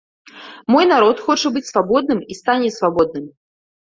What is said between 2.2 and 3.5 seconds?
і стане свабодным.